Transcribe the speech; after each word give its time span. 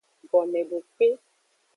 Gomedokpe. 0.29 1.07